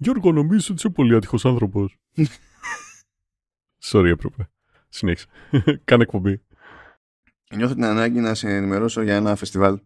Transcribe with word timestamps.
Γιώργο, 0.00 0.32
νομίζω 0.32 0.66
ότι 0.70 0.72
είσαι 0.72 0.88
πολύ 0.88 1.14
άτυχος 1.14 1.44
άνθρωπος. 1.44 1.98
Sorry, 3.82 4.06
έπρεπε. 4.06 4.50
Συνέχισε. 4.88 5.26
Κάνε 5.84 6.02
εκπομπή. 6.02 6.42
Νιώθω 7.54 7.74
την 7.74 7.84
ανάγκη 7.84 8.20
να 8.20 8.34
σε 8.34 8.48
ενημερώσω 8.48 9.02
για 9.02 9.16
ένα 9.16 9.36
φεστιβάλ 9.36 9.80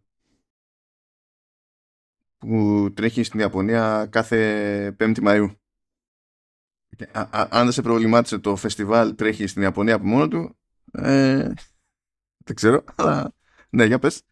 που 2.39 2.89
τρέχει 2.95 3.23
στην 3.23 3.41
Ιαπωνία 3.41 4.07
κάθε 4.11 4.97
5η 4.99 5.23
Μαΐου. 5.25 5.57
Α, 7.13 7.21
α, 7.21 7.49
αν 7.51 7.63
δεν 7.63 7.73
σε 7.73 7.83
προβλημάτισε 7.83 8.39
το 8.39 8.57
φεστιβάλ 8.57 9.15
τρέχει 9.15 9.47
στην 9.47 9.63
Ιαπωνία 9.63 9.95
από 9.95 10.07
μόνο 10.07 10.29
του, 10.29 10.57
ε, 10.93 11.53
δεν 12.45 12.55
ξέρω, 12.55 12.85
αλλά 12.95 13.35
ναι, 13.71 13.85
για 13.85 13.99
πες. 13.99 14.23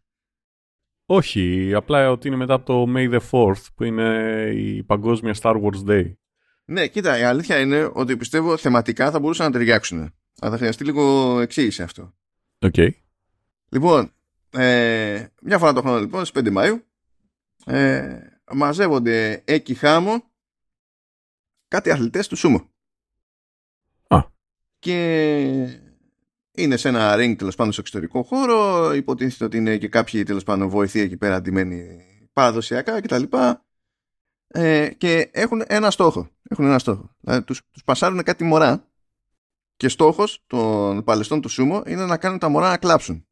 Όχι, 1.13 1.75
απλά 1.75 2.11
ότι 2.11 2.29
είναι 2.29 2.37
μετά 2.37 2.55
από 2.55 2.65
το 2.65 2.93
May 2.97 3.15
the 3.15 3.21
4th 3.31 3.65
που 3.75 3.85
είναι 3.85 4.51
η 4.55 4.83
παγκόσμια 4.83 5.35
Star 5.41 5.63
Wars 5.63 5.89
Day. 5.89 6.13
Ναι, 6.65 6.87
κοίτα, 6.87 7.19
η 7.19 7.23
αλήθεια 7.23 7.61
είναι 7.61 7.91
ότι 7.93 8.17
πιστεύω 8.17 8.57
θεματικά 8.57 9.11
θα 9.11 9.19
μπορούσαν 9.19 9.47
να 9.47 9.53
ταιριάξουν. 9.53 9.99
Αλλά 10.41 10.51
θα 10.51 10.57
χρειαστεί 10.57 10.85
λίγο 10.85 11.39
εξήγηση 11.41 11.83
αυτό. 11.83 12.15
OK. 12.59 12.75
Okay. 12.77 12.91
Λοιπόν, 13.69 14.13
ε, 14.51 15.27
μια 15.43 15.59
φορά 15.59 15.73
το 15.73 15.81
χρόνο 15.81 15.99
λοιπόν, 15.99 16.25
στις 16.25 16.43
5 16.45 16.57
Μαΐου, 16.57 16.81
ε, 17.65 18.19
μαζεύονται 18.53 19.43
εκεί 19.45 19.75
χάμω 19.75 20.23
κάτι 21.69 21.91
αθλητές 21.91 22.29
του 22.29 22.37
Σούμο. 22.37 22.71
Α. 24.09 24.19
Και 24.79 25.90
είναι 26.57 26.77
σε 26.77 26.89
ένα 26.89 27.15
ring 27.17 27.35
τέλος 27.39 27.55
πάντων 27.55 27.73
στο 27.73 27.81
εξωτερικό 27.81 28.23
χώρο. 28.23 28.93
Υποτίθεται 28.93 29.45
ότι 29.45 29.57
είναι 29.57 29.77
και 29.77 29.89
κάποιοι 29.89 30.23
τέλος 30.23 30.45
πάντων 30.45 30.69
βοηθοί 30.69 31.01
εκεί 31.01 31.17
πέρα 31.17 31.35
αντιμένοι 31.35 32.05
παραδοσιακά 32.33 33.01
κτλ. 33.01 33.23
Ε, 34.47 34.89
και 34.97 35.31
έχουν 35.33 35.63
ένα 35.67 35.91
στόχο. 35.91 36.29
Έχουν 36.43 36.65
ένα 36.65 36.79
στόχο. 36.79 37.17
Δηλαδή 37.21 37.45
τους, 37.45 37.63
τους 37.71 37.85
πασάρουν 37.85 38.23
κάτι 38.23 38.45
μωρά 38.45 38.89
και 39.77 39.89
στόχος 39.89 40.45
των 40.47 41.05
παλαιστών 41.05 41.41
του 41.41 41.49
Σούμο 41.49 41.83
είναι 41.87 42.07
να 42.07 42.17
κάνουν 42.17 42.39
τα 42.39 42.49
μωρά 42.49 42.69
να 42.69 42.77
κλάψουν. 42.79 43.25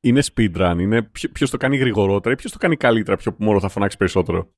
είναι 0.00 0.22
speedrun, 0.34 0.76
είναι 0.78 1.02
ποιο 1.32 1.48
το 1.48 1.56
κάνει 1.56 1.76
γρηγορότερα 1.76 2.34
ή 2.34 2.36
ποιος 2.36 2.52
το 2.52 2.58
κάνει 2.58 2.76
καλύτερα, 2.76 3.16
ποιο 3.16 3.34
μόνο 3.38 3.60
θα 3.60 3.68
φωνάξει 3.68 3.96
περισσότερο; 3.96 4.54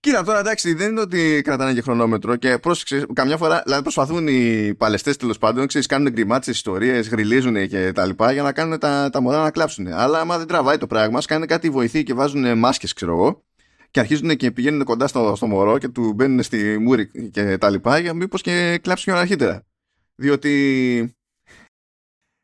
Κοίτα, 0.00 0.24
τώρα 0.24 0.38
εντάξει, 0.38 0.74
δεν 0.74 0.90
είναι 0.90 1.00
ότι 1.00 1.40
κρατάνε 1.44 1.74
και 1.74 1.80
χρονόμετρο 1.80 2.36
και 2.36 2.58
πρόσεξε, 2.58 3.06
καμιά 3.12 3.36
φορά 3.36 3.62
δηλαδή 3.64 3.82
προσπαθούν 3.82 4.28
οι 4.28 4.74
παλαιστές 4.74 5.16
τέλος 5.16 5.38
πάντων, 5.38 5.66
ξέρεις, 5.66 5.86
κάνουν 5.86 6.12
γκριμάτσες, 6.12 6.56
ιστορίες, 6.56 7.08
γριλίζουν 7.08 7.68
και 7.68 7.92
τα 7.92 8.06
λοιπά 8.06 8.32
για 8.32 8.42
να 8.42 8.52
κάνουν 8.52 8.78
τα, 8.78 9.10
τα 9.10 9.20
μωρά 9.20 9.42
να 9.42 9.50
κλάψουν. 9.50 9.86
Αλλά 9.86 10.20
άμα 10.20 10.38
δεν 10.38 10.46
τραβάει 10.46 10.78
το 10.78 10.86
πράγμα, 10.86 11.22
κάνουν 11.22 11.46
κάτι 11.46 11.70
βοηθή 11.70 12.02
και 12.02 12.14
βάζουν 12.14 12.58
μάσκες, 12.58 12.92
ξέρω 12.92 13.12
εγώ, 13.12 13.44
και 13.90 14.00
αρχίζουν 14.00 14.36
και 14.36 14.50
πηγαίνουν 14.50 14.84
κοντά 14.84 15.06
στο, 15.06 15.32
στο 15.36 15.46
μωρό 15.46 15.78
και 15.78 15.88
του 15.88 16.12
μπαίνουν 16.12 16.42
στη 16.42 16.78
μούρη 16.78 17.30
και 17.30 17.58
τα 17.58 17.70
λοιπά 17.70 17.98
για 17.98 18.14
μήπως 18.14 18.42
και 18.42 18.78
κλάψει 18.82 19.04
πιο 19.04 19.16
αρχίτερα. 19.16 19.66
Διότι 20.14 21.16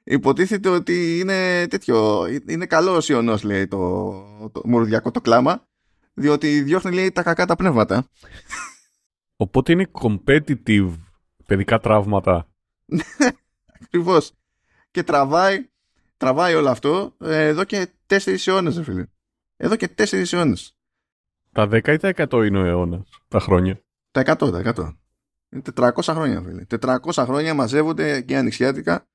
υποτίθεται 0.04 0.68
ότι 0.68 1.18
είναι 1.18 1.66
τέτοιο, 1.66 2.26
είναι 2.48 2.66
καλός 2.66 3.08
ιονός, 3.08 3.42
λέει 3.42 3.66
το, 3.66 4.12
το, 4.52 4.60
το 5.00 5.10
το 5.10 5.20
κλάμα 5.20 5.66
διότι 6.14 6.62
διώχνει 6.62 6.94
λέει 6.94 7.12
τα 7.12 7.22
κακά 7.22 7.46
τα 7.46 7.56
πνεύματα. 7.56 8.08
Οπότε 9.36 9.72
είναι 9.72 9.90
competitive 9.92 10.94
παιδικά 11.46 11.78
τραύματα. 11.80 12.48
Ακριβώς. 13.82 14.32
Και 14.90 15.02
τραβάει, 15.02 15.68
τραβάει 16.16 16.54
όλο 16.54 16.70
αυτό 16.70 17.14
ε, 17.20 17.46
εδώ 17.46 17.64
και 17.64 17.88
τέσσερις 18.06 18.46
αιώνες, 18.46 18.80
φίλε. 18.84 19.06
Εδώ 19.56 19.76
και 19.76 19.88
τέσσερις 19.88 20.32
αιώνες. 20.32 20.76
Τα 21.52 21.68
10 21.70 21.88
ή 21.88 21.96
τα 21.96 22.12
100 22.16 22.46
είναι 22.46 22.58
ο 22.58 22.64
αιώνας, 22.64 23.08
τα 23.28 23.40
χρόνια. 23.40 23.80
Τα 24.10 24.20
100, 24.20 24.50
τα 24.50 24.72
100. 24.76 24.96
Είναι 25.50 25.62
400 25.74 25.90
χρόνια, 26.02 26.42
φίλε. 26.42 26.64
400 26.80 27.24
χρόνια 27.26 27.54
μαζεύονται 27.54 28.20
και 28.20 28.36
ανοιξιάτικα 28.36 29.08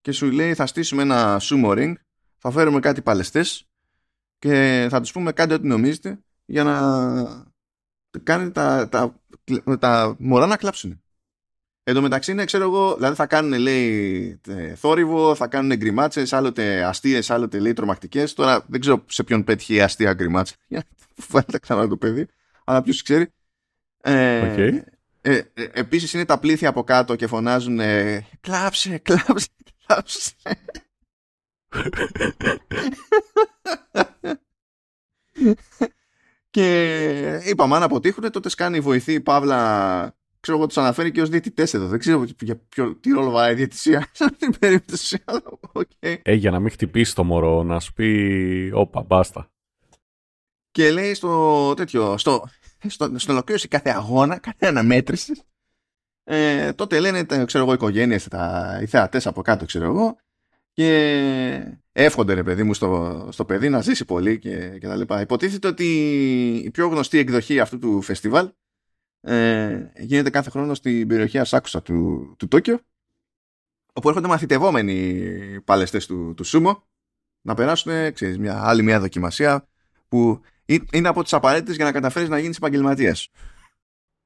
και 0.00 0.12
σου 0.12 0.30
λέει 0.30 0.54
θα 0.54 0.66
στήσουμε 0.66 1.02
ένα 1.02 1.40
sumo 1.40 1.70
ring, 1.70 1.92
θα 2.38 2.50
φέρουμε 2.50 2.80
κάτι 2.80 3.02
παλαιστές 3.02 3.68
και 4.38 4.86
θα 4.90 5.00
τους 5.00 5.12
πούμε 5.12 5.32
κάντε 5.32 5.54
ό,τι 5.54 5.66
νομίζετε 5.66 6.24
για 6.44 6.64
να 6.64 7.54
κάνει 8.22 8.50
τα, 8.50 8.88
τα, 8.88 9.20
τα 9.78 10.16
μωρά 10.18 10.46
να 10.46 10.56
κλάψουν. 10.56 10.98
Εν 11.86 11.94
τω 11.94 12.02
μεταξύ 12.02 12.30
είναι, 12.30 12.44
ξέρω 12.44 12.64
εγώ, 12.64 12.94
δηλαδή 12.94 13.14
θα 13.14 13.26
κάνουν, 13.26 13.58
λέει, 13.58 14.40
θόρυβο, 14.76 15.34
θα 15.34 15.46
κάνουν 15.46 15.76
γκριμάτσες, 15.76 16.32
άλλοτε 16.32 16.84
αστείες, 16.84 17.30
άλλοτε 17.30 17.58
λέει 17.58 17.72
τρομακτικές. 17.72 18.32
Τώρα 18.32 18.64
δεν 18.68 18.80
ξέρω 18.80 19.04
σε 19.08 19.22
ποιον 19.22 19.44
πέτυχε 19.44 19.74
η 19.74 19.80
αστεία 19.80 20.12
γκριμάτσα. 20.12 20.54
Βάλτε 21.28 21.58
ξανά 21.58 21.88
το 21.88 21.96
παιδί, 21.96 22.26
αλλά 22.64 22.82
ποιος 22.82 23.02
ξέρει. 23.02 23.32
Ε, 24.00 24.54
okay. 24.54 24.82
ε, 25.20 25.42
ε, 25.54 25.68
επίσης 25.72 26.12
είναι 26.12 26.24
τα 26.24 26.38
πλήθη 26.38 26.66
από 26.66 26.84
κάτω 26.84 27.16
και 27.16 27.26
φωνάζουν 27.26 27.80
ε, 27.80 28.26
κλάψε, 28.40 28.98
κλάψε, 28.98 29.48
κλάψε. 29.86 30.32
Και 36.54 37.40
είπαμε, 37.44 37.76
αν 37.76 37.82
αποτύχουν, 37.82 38.30
τότε 38.30 38.48
σκάνει 38.48 38.80
βοηθή 38.80 39.20
Παύλα. 39.20 40.16
Ξέρω 40.40 40.58
εγώ, 40.58 40.66
τους 40.66 40.76
αναφέρει 40.76 41.12
και 41.12 41.20
ως 41.20 41.28
διαιτητές 41.28 41.74
εδώ. 41.74 41.86
Δεν 41.86 41.98
ξέρω 41.98 42.24
για 42.40 42.56
ποιο, 42.68 42.96
τι 42.96 43.10
ρόλο 43.10 43.30
βάει 43.30 43.52
η 43.52 43.54
διαιτησία 43.54 44.06
σε 44.12 44.24
αυτήν 44.24 44.50
την 44.50 44.58
περίπτωση. 44.58 45.24
Okay. 45.72 46.16
Ε, 46.22 46.32
για 46.32 46.50
να 46.50 46.60
μην 46.60 46.70
χτυπήσει 46.70 47.14
το 47.14 47.24
μωρό, 47.24 47.62
να 47.62 47.80
σου 47.80 47.92
πει, 47.92 48.70
όπα, 48.74 49.02
μπάστα. 49.02 49.50
Και 50.70 50.90
λέει 50.90 51.14
στο 51.14 51.74
τέτοιο, 51.74 52.18
στο, 52.18 52.48
στο, 52.86 53.18
στο 53.18 53.32
ολοκλήρωση 53.32 53.68
κάθε 53.68 53.90
αγώνα, 53.90 54.38
κάθε 54.38 54.66
αναμέτρησης, 54.66 55.42
ε, 56.24 56.72
τότε 56.72 57.00
λένε, 57.00 57.24
ξέρω 57.24 57.64
εγώ, 57.64 57.70
οι 57.72 57.74
οικογένειες, 57.74 58.28
οι 58.82 58.86
θεατές 58.86 59.26
από 59.26 59.42
κάτω, 59.42 59.64
ξέρω 59.64 59.84
εγώ, 59.84 60.16
και 60.74 61.78
εύχονται 61.92 62.34
ρε 62.34 62.42
παιδί 62.42 62.62
μου 62.62 62.74
στο, 62.74 63.28
στο 63.32 63.44
παιδί 63.44 63.68
να 63.68 63.80
ζήσει 63.80 64.04
πολύ 64.04 64.38
και, 64.38 64.78
και 64.78 64.86
τα 64.86 64.96
λοιπά. 64.96 65.20
Υποτίθεται 65.20 65.68
ότι 65.68 65.86
η 66.64 66.70
πιο 66.70 66.88
γνωστή 66.88 67.18
εκδοχή 67.18 67.60
αυτού 67.60 67.78
του 67.78 68.02
φεστιβάλ 68.02 68.50
ε, 69.20 69.90
γίνεται 69.98 70.30
κάθε 70.30 70.50
χρόνο 70.50 70.74
στην 70.74 71.08
περιοχή 71.08 71.38
Ασάκουσα 71.38 71.82
του, 71.82 72.34
του 72.38 72.48
Τόκιο 72.48 72.80
όπου 73.92 74.08
έρχονται 74.08 74.28
μαθητευόμενοι 74.28 75.60
παλαιστές 75.64 76.06
του, 76.06 76.34
του 76.36 76.44
Σούμο 76.44 76.86
να 77.40 77.54
περάσουν 77.54 78.12
ξέρεις, 78.12 78.38
μια 78.38 78.62
άλλη 78.64 78.82
μια 78.82 79.00
δοκιμασία 79.00 79.68
που 80.08 80.40
είναι 80.92 81.08
από 81.08 81.22
τις 81.22 81.32
απαραίτητες 81.32 81.76
για 81.76 81.84
να 81.84 81.92
καταφέρεις 81.92 82.28
να 82.28 82.38
γίνεις 82.38 82.56
επαγγελματίας. 82.56 83.28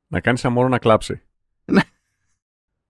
Να 0.06 0.20
κάνεις 0.20 0.44
μωρό 0.44 0.68
να 0.68 0.78
κλάψει. 0.78 1.22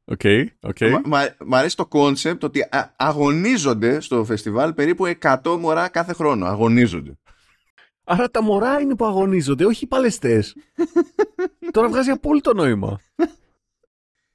Ναι. 0.09 0.17
Okay, 0.17 0.45
okay. 0.61 1.01
Μ' 1.47 1.55
αρέσει 1.55 1.77
το 1.77 1.87
concept 1.87 2.45
ότι 2.45 2.69
αγωνίζονται 2.97 4.01
στο 4.01 4.25
φεστιβάλ 4.25 4.73
περίπου 4.73 5.13
100 5.21 5.57
μωρά 5.61 5.89
κάθε 5.89 6.13
χρόνο. 6.13 6.47
Αγωνίζονται. 6.47 7.19
Άρα 8.05 8.31
τα 8.31 8.43
μωρά 8.43 8.81
είναι 8.81 8.95
που 8.95 9.05
αγωνίζονται, 9.05 9.65
όχι 9.65 9.85
οι 9.85 9.87
παλαιστές. 9.89 10.57
Τώρα 11.73 11.89
βγάζει 11.89 12.11
απόλυτο 12.11 12.55
νόημα. 12.55 13.01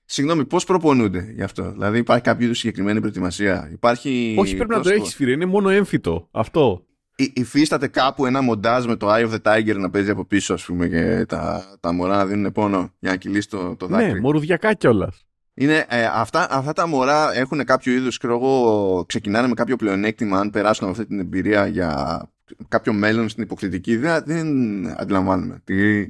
Συγγνώμη, 0.06 0.46
πώς 0.46 0.64
προπονούνται 0.64 1.32
γι' 1.36 1.44
αυτό; 1.44 1.72
Δηλαδή 1.72 1.98
υπάρχει 1.98 2.24
κάποιο 2.24 2.46
είδους 2.46 2.58
συγκεκριμένη 2.58 3.00
προετοιμασία; 3.00 3.70
Υπάρχει. 3.72 4.36
Όχι, 4.40 4.56
πρέπει 4.56 4.72
να 4.72 4.82
το 4.82 4.90
έχεις, 4.90 5.16
φίλε. 5.16 5.32
Είναι 5.32 5.46
μόνο 5.46 5.70
έμφυτο. 5.70 6.28
Αυτό. 6.32 6.86
υφίσταται 7.34 7.88
κάπου 7.88 8.26
ένα 8.26 8.42
μοντάζ 8.42 8.86
με 8.86 8.96
το 8.96 9.14
Eye 9.14 9.30
of 9.30 9.34
the 9.34 9.42
Tiger 9.42 9.76
να 9.76 9.90
παίζει 9.90 10.10
από 10.10 10.26
πίσω, 10.26 10.54
ας 10.54 10.66
πούμε, 10.66 10.88
και 10.88 11.26
τα, 11.28 11.66
τα 11.80 11.94
μωρά 11.94 12.16
να 12.16 12.26
δίνουν 12.26 12.52
πόνο 12.52 12.94
για 13.00 13.12
να 13.12 13.16
κυλήσει 13.16 13.50
το, 13.50 13.76
το 13.76 13.88
δάκρυ; 13.88 14.12
Ναι, 14.12 14.20
μορουδιακά 14.20 14.74
κιόλας. 14.74 15.26
Είναι, 15.56 15.86
ε, 15.90 16.06
αυτά, 16.06 16.48
αυτά 16.52 16.74
τα 16.74 16.88
μωρά 16.88 17.34
έχουν 17.34 17.64
κάποιο 17.64 17.94
είδους, 17.94 18.20
εγώ, 18.24 19.06
ξεκινάνε 19.08 19.48
με 19.48 19.54
κάποιο 19.54 19.76
πλεονέκτημα 19.76 20.40
αν 20.40 20.50
περάσουν 20.50 20.88
από 20.88 20.94
αυτή 20.94 21.08
την 21.08 21.20
εμπειρία 21.20 21.68
για 21.68 22.22
κάποιο 22.68 22.94
μέλλον 22.94 23.30
στην 23.30 23.44
υποκριτική 23.44 23.96
δεν, 23.96 24.24
δεν 24.26 25.02
αντιλαμβάνουμε 25.02 25.62
τι, 25.64 26.08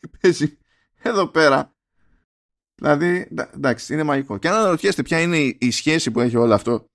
τι 0.00 0.08
παίζει 0.20 0.58
εδώ 1.02 1.26
πέρα. 1.26 1.74
Δηλαδή, 2.74 3.28
εντάξει, 3.54 3.92
είναι 3.92 4.02
μαγικό. 4.02 4.38
Και 4.38 4.48
αν 4.48 4.54
αναρωτιέστε 4.54 5.02
ποια 5.02 5.20
είναι 5.20 5.36
η 5.58 5.70
σχέση 5.70 6.10
που 6.10 6.20
έχει 6.20 6.36
όλο 6.36 6.54
αυτό 6.54 6.86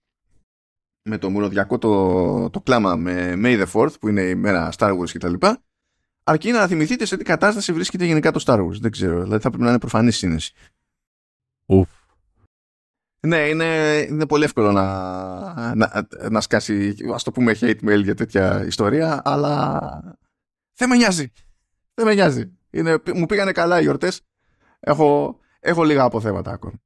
με 1.10 1.18
το 1.18 1.30
μουροδιακό 1.30 1.78
το, 1.78 2.50
το 2.50 2.62
κλάμα 2.62 2.96
με 2.96 3.34
May 3.38 3.66
the 3.66 3.72
4th 3.72 4.00
που 4.00 4.08
είναι 4.08 4.22
η 4.22 4.36
μέρα 4.36 4.72
Star 4.78 4.98
Wars 4.98 5.10
κτλ. 5.14 5.34
Αρκεί 6.24 6.52
να 6.52 6.68
θυμηθείτε 6.68 7.06
σε 7.06 7.18
τι 7.18 7.24
κατάσταση 7.24 7.74
βρίσκεται 7.74 8.06
γενικά 8.06 8.32
το 8.32 8.44
Star 8.46 8.60
Wars. 8.60 8.80
Δεν 8.80 8.92
ξέρω. 8.92 9.24
Δηλαδή 9.24 9.42
θα 9.42 9.50
πρέπει 9.50 9.64
να 9.64 9.70
είναι 9.70 9.80
προφανής 9.80 10.18
σύνεση. 10.18 10.54
Ουφ. 11.68 11.90
Ναι, 13.20 13.38
είναι, 13.38 13.98
είναι 14.10 14.26
πολύ 14.26 14.44
εύκολο 14.44 14.72
να, 14.72 15.76
να, 15.76 16.08
να 16.30 16.42
σκάσει, 16.42 16.96
ας 17.14 17.24
το 17.24 17.32
πούμε, 17.32 17.56
hate 17.60 17.84
mail 17.84 18.04
για 18.04 18.16
τέτοια 18.16 18.66
ιστορία, 18.66 19.22
αλλά 19.26 19.80
δεν 20.74 20.90
με 20.90 20.96
νοιάζει. 20.96 21.32
Δεν 21.94 22.06
με 22.06 22.14
νοιάζει. 22.14 22.58
Είναι, 22.70 22.98
μου 23.16 23.26
πήγανε 23.26 23.52
καλά 23.52 23.80
οι 23.80 23.82
γιορτές. 23.82 24.22
Έχω, 24.80 25.40
έχω 25.60 25.84
λίγα 25.84 26.04
αποθέματα 26.04 26.52
ακόμα. 26.52 26.82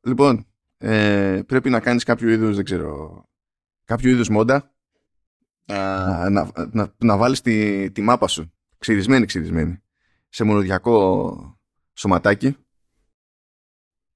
Λοιπόν, 0.00 0.46
ε, 0.78 1.40
πρέπει 1.46 1.70
να 1.70 1.80
κάνεις 1.80 2.04
κάποιο 2.04 2.28
είδους, 2.28 2.56
δεν 2.56 2.64
ξέρω, 2.64 3.24
κάποιο 3.84 4.10
είδους 4.10 4.28
μόντα 4.28 4.74
να, 5.64 6.30
να, 6.30 6.50
να, 6.72 6.94
να 6.98 7.16
βάλεις 7.16 7.40
τη, 7.40 7.90
τη 7.90 8.00
μάπα 8.00 8.28
σου 8.28 8.52
ξυρισμένη 8.78 9.26
ξυρισμένη 9.26 9.82
σε 10.28 10.44
μονοδιακό 10.44 11.58
σωματάκι 11.92 12.56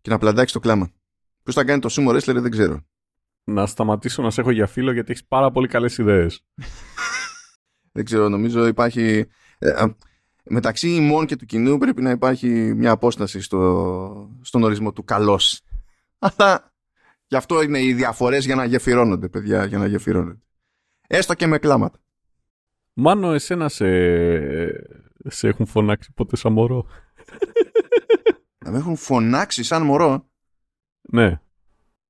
και 0.01 0.11
να 0.11 0.19
πλαντάξει 0.19 0.55
το 0.55 0.61
κλάμα. 0.61 0.91
Ποιος 1.43 1.55
θα 1.55 1.65
κάνει 1.65 1.81
το 1.81 1.89
sumo 1.91 2.15
wrestler 2.15 2.41
δεν 2.41 2.51
ξέρω. 2.51 2.81
Να 3.45 3.67
σταματήσω 3.67 4.23
να 4.23 4.31
σε 4.31 4.41
έχω 4.41 4.51
για 4.51 4.67
φίλο 4.67 4.93
γιατί 4.93 5.11
έχεις 5.11 5.25
πάρα 5.25 5.51
πολύ 5.51 5.69
καλές 5.69 5.99
ιδέες. 5.99 6.45
δεν 7.93 8.05
ξέρω, 8.05 8.29
νομίζω 8.29 8.67
υπάρχει. 8.67 9.27
Ε, 9.59 9.87
μεταξύ 10.45 10.89
ημών 10.89 11.27
και 11.27 11.37
του 11.37 11.47
κοινού 11.47 11.79
πρέπει 11.79 12.03
να 12.03 12.11
υπάρχει 12.11 12.49
μια 12.77 12.91
απόσταση 12.91 13.41
στο, 13.41 14.31
στον 14.41 14.63
ορισμό 14.63 14.93
του 14.93 15.05
καλός. 15.05 15.61
Αλλά 16.19 16.73
γι' 17.27 17.37
αυτό 17.37 17.63
είναι 17.63 17.83
οι 17.83 17.93
διαφορές 17.93 18.45
για 18.45 18.55
να 18.55 18.65
γεφυρώνονται, 18.65 19.29
παιδιά, 19.29 19.65
για 19.65 19.79
να 19.79 19.87
γεφυρώνονται. 19.87 20.43
Έστω 21.07 21.35
και 21.35 21.47
με 21.47 21.59
κλάματα. 21.59 21.99
Μάνο, 22.93 23.33
εσένα 23.33 23.69
σε, 23.69 23.87
σε 25.25 25.49
έχουν 25.49 25.67
φωνάξει 25.67 26.13
ποτέ 26.13 26.37
σαν 26.37 26.53
μωρό; 26.53 26.87
Να 28.71 28.77
με 28.77 28.83
έχουν 28.83 28.97
φωνάξει 28.97 29.63
σαν 29.63 29.83
μωρό. 29.83 30.29
Ναι. 31.01 31.41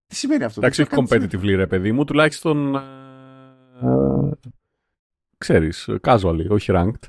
Τι 0.07 0.17
σημαίνει 0.17 0.45
αυτό; 0.45 0.61
Εντάξει, 0.61 0.83
όχι 0.83 0.91
competitive 0.95 1.55
ρε 1.57 1.67
παιδί 1.67 1.93
μου, 1.93 2.05
τουλάχιστον 2.05 2.77
uh, 2.77 4.31
ξέρεις, 5.39 5.89
casually, 6.01 6.47
όχι 6.49 6.73
ranked. 6.75 7.09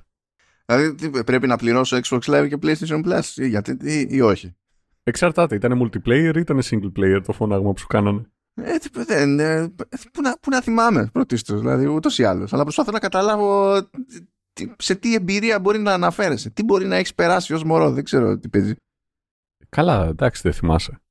Δηλαδή 0.65 1.23
πρέπει 1.23 1.47
να 1.47 1.57
πληρώσω 1.57 1.99
Xbox 2.03 2.19
Live 2.19 2.47
και 2.49 2.57
PlayStation 2.61 3.05
Plus 3.05 3.21
γιατί, 3.35 3.77
ή, 3.81 4.07
ή 4.09 4.21
όχι; 4.21 4.55
Εξαρτάται, 5.03 5.55
ήταν 5.55 5.81
multiplayer 5.81 6.35
ή 6.35 6.39
ήταν 6.39 6.61
single 6.63 6.91
player 6.99 7.21
το 7.25 7.33
φωνάγμα 7.33 7.71
που 7.71 7.79
σου 7.79 7.87
κάνανε. 7.87 8.31
Ε, 8.53 8.75
δεν, 8.91 9.39
ε, 9.39 9.73
πού, 10.13 10.21
να, 10.21 10.37
πού 10.37 10.49
να 10.49 10.61
θυμάμαι 10.61 11.09
πρωτίστως, 11.13 11.59
δηλαδή 11.59 11.85
ούτως 11.85 12.17
ή 12.17 12.23
άλλως. 12.23 12.53
Αλλά 12.53 12.63
προσπαθώ 12.63 12.91
να 12.91 12.99
καταλάβω 12.99 13.79
σε 14.77 14.95
τι 14.95 15.13
εμπειρία 15.13 15.59
μπορεί 15.59 15.79
να 15.79 15.93
αναφέρεσαι. 15.93 16.49
Τι 16.49 16.63
μπορεί 16.63 16.85
να 16.85 16.95
έχεις 16.95 17.13
περάσει 17.13 17.53
ως 17.53 17.63
μωρό, 17.63 17.91
δεν 17.91 18.03
ξέρω 18.03 18.37
τι 18.37 18.49
παίζει. 18.49 18.73
Καλά, 19.75 20.05
εντάξει, 20.05 20.41
δεν 20.41 20.53
θυμάσαι. 20.53 21.01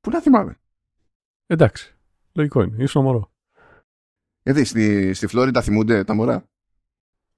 Πού 0.00 0.10
να 0.10 0.20
θυμάμαι; 0.20 0.60
Εντάξει. 1.46 1.96
Λογικό 2.32 2.62
είναι. 2.62 2.82
Ήσουν 2.82 3.02
μωρό. 3.02 3.32
Γιατί 4.42 4.64
στη, 4.64 5.14
στη 5.14 5.26
Φλόριντα 5.26 5.62
θυμούνται 5.62 6.04
τα 6.04 6.14
μωρά; 6.14 6.48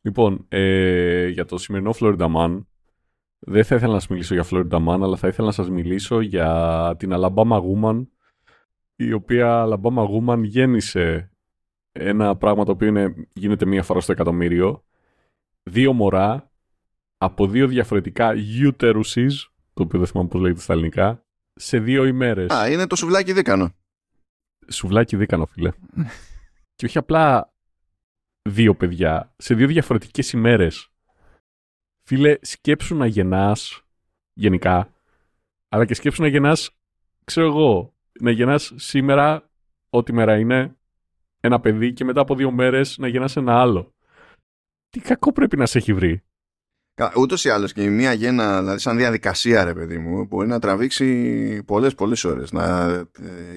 Λοιπόν, 0.00 0.46
ε, 0.48 1.26
για 1.26 1.44
το 1.44 1.58
σημερινό 1.58 1.94
Florida 1.94 2.34
Man, 2.36 2.64
δεν 3.38 3.64
θα 3.64 3.74
ήθελα 3.74 3.92
να 3.92 3.98
σας 3.98 4.08
μιλήσω 4.08 4.34
για 4.34 4.44
Florida 4.50 4.86
Man, 4.86 4.98
αλλά 5.02 5.16
θα 5.16 5.28
ήθελα 5.28 5.46
να 5.46 5.52
σας 5.52 5.70
μιλήσω 5.70 6.20
για 6.20 6.94
την 6.98 7.10
Alabama 7.12 7.60
Woman, 7.62 8.06
η 8.96 9.12
οποία 9.12 9.64
Alabama 9.66 10.06
Woman 10.08 10.42
γέννησε 10.44 11.32
ένα 11.92 12.36
πράγμα 12.36 12.64
το 12.64 12.72
οποίο 12.72 12.88
είναι, 12.88 13.14
γίνεται 13.32 13.66
μία 13.66 13.82
φορά 13.82 14.00
στο 14.00 14.12
εκατομμύριο, 14.12 14.84
δύο 15.62 15.92
μωρά 15.92 16.50
από 17.16 17.46
δύο 17.46 17.66
διαφορετικά 17.66 18.32
uteruses, 18.62 19.30
το 19.80 19.86
οποίο 19.86 19.98
δεν 19.98 20.08
θυμάμαι 20.08 20.28
πώς 20.28 20.40
λέγεται 20.40 20.60
στα 20.60 20.72
ελληνικά, 20.72 21.24
σε 21.54 21.78
δύο 21.78 22.04
ημέρες. 22.04 22.50
Α, 22.50 22.70
είναι 22.70 22.86
το 22.86 22.96
σουβλάκι 22.96 23.32
δίκανο. 23.32 23.74
Σουβλάκι 24.68 25.16
δίκανο, 25.16 25.46
φίλε. 25.46 25.70
και 26.76 26.86
όχι 26.86 26.98
απλά 26.98 27.52
δύο 28.42 28.74
παιδιά, 28.74 29.34
σε 29.36 29.54
δύο 29.54 29.66
διαφορετικές 29.66 30.32
ημέρες. 30.32 30.88
Φίλε, 32.02 32.36
σκέψου 32.40 32.96
να 32.96 33.06
γεννάς, 33.06 33.82
γενικά, 34.32 34.92
αλλά 35.68 35.84
και 35.84 35.94
σκέψου 35.94 36.22
να 36.22 36.28
γεννάς, 36.28 36.70
ξέρω 37.24 37.46
εγώ, 37.46 37.94
να 38.20 38.30
γεννάς 38.30 38.72
σήμερα, 38.76 39.50
ό,τι 39.90 40.12
μέρα 40.12 40.38
είναι, 40.38 40.76
ένα 41.40 41.60
παιδί 41.60 41.92
και 41.92 42.04
μετά 42.04 42.20
από 42.20 42.34
δύο 42.34 42.50
μέρες 42.50 42.98
να 42.98 43.08
γεννάς 43.08 43.36
ένα 43.36 43.60
άλλο. 43.60 43.94
Τι 44.90 45.00
κακό 45.00 45.32
πρέπει 45.32 45.56
να 45.56 45.66
σε 45.66 45.78
έχει 45.78 45.92
βρει. 45.92 46.22
Ούτως 47.16 47.44
ή 47.44 47.48
άλλως 47.48 47.72
και 47.72 47.88
μία 47.88 48.12
γέννα, 48.12 48.58
δηλαδή 48.58 48.78
σαν 48.78 48.96
διαδικασία, 48.96 49.64
ρε 49.64 49.74
παιδί 49.74 49.98
μου, 49.98 50.24
μπορεί 50.24 50.48
να 50.48 50.58
τραβήξει 50.58 51.62
πολλές 51.62 51.94
πολλές 51.94 52.24
ώρες. 52.24 52.52
Να 52.52 52.88
ε, 52.88 53.06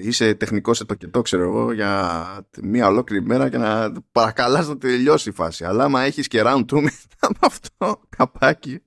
είσαι 0.00 0.34
τεχνικός 0.34 0.76
σε 0.76 0.84
το 0.84 0.94
κετό, 0.94 1.22
ξέρω 1.22 1.42
εγώ, 1.42 1.72
για 1.72 2.14
μία 2.62 2.86
ολόκληρη 2.86 3.24
μέρα 3.24 3.48
και 3.48 3.58
να 3.58 3.92
παρακαλάς 4.12 4.68
να 4.68 4.78
τελειώσει 4.78 5.28
η 5.28 5.32
φάση. 5.32 5.64
Αλλά 5.64 5.84
άμα 5.84 6.02
έχεις 6.02 6.28
και 6.28 6.42
round 6.44 6.64
2 6.64 6.80
μετά 6.82 7.16
από 7.20 7.38
αυτό, 7.40 8.00
καπάκι. 8.16 8.82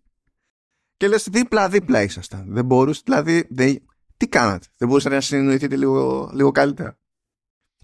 Και 0.97 1.07
λες 1.07 1.27
δίπλα-δίπλα 1.31 2.01
ήσασταν. 2.01 2.45
Δεν 2.47 2.65
μπορούσε, 2.65 3.01
δηλαδή. 3.05 3.47
Δεν, 3.49 3.81
τι 4.17 4.27
κάνατε, 4.27 4.67
δεν 4.77 4.87
μπορούσατε 4.87 5.15
να 5.15 5.21
συνεννοηθείτε 5.21 5.75
λίγο, 5.75 6.29
λίγο 6.33 6.51
καλύτερα. 6.51 6.97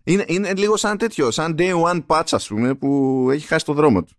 Είναι, 0.03 0.25
είναι 0.27 0.53
λίγο 0.53 0.77
σαν 0.77 0.97
τέτοιο, 0.97 1.31
σαν 1.31 1.55
day 1.57 1.83
one 1.83 2.05
patch, 2.07 2.27
ας 2.31 2.47
πούμε, 2.47 2.73
που 2.73 3.27
έχει 3.31 3.47
χάσει 3.47 3.65
το 3.65 3.73
δρόμο 3.73 4.03
του. 4.03 4.15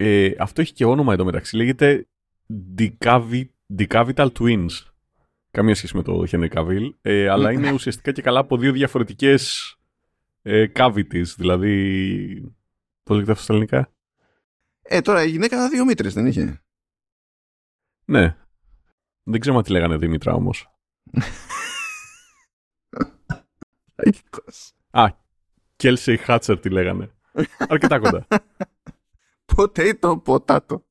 Ε, 0.00 0.30
αυτό 0.38 0.60
έχει 0.60 0.72
και 0.72 0.84
όνομα 0.84 1.12
εδώ 1.12 1.24
μεταξύ. 1.24 1.56
Λέγεται 1.56 2.06
Decavital 3.78 4.32
Twins. 4.38 4.68
Καμία 5.50 5.74
σχέση 5.74 5.96
με 5.96 6.02
το 6.02 6.24
Henry 6.30 6.48
Cavill. 6.48 6.90
Ε, 7.00 7.28
αλλά 7.28 7.52
είναι 7.52 7.72
ουσιαστικά 7.72 8.12
και 8.12 8.22
καλά 8.22 8.38
από 8.38 8.56
δύο 8.56 8.72
διαφορετικές 8.72 9.72
ε, 10.42 10.66
cavities. 10.74 11.26
Δηλαδή, 11.36 12.54
πώς 13.02 13.14
λέγεται 13.14 13.32
αυτό 13.32 13.42
στα 13.44 13.52
ελληνικά; 13.52 13.92
Ε, 14.82 15.00
τώρα 15.00 15.24
η 15.24 15.28
γυναίκα 15.30 15.68
δύο 15.68 15.84
μήτρες 15.84 16.14
δεν 16.14 16.26
είχε; 16.26 16.62
Ναι. 18.04 18.36
Δεν 19.22 19.40
ξέρω 19.40 19.62
τι 19.62 19.70
λέγανε 19.70 19.96
Δήμητρα 19.96 20.32
όμως. 20.32 20.70
Α, 24.90 25.06
Kelsey 25.76 26.16
Hatcher 26.26 26.58
τι 26.60 26.70
λέγανε. 26.70 27.10
Αρκετά 27.68 27.98
κοντά. 27.98 28.26
Ποτέ 29.56 29.88
ή 29.88 29.94
το 29.94 30.18
ποτάτο. 30.18 30.82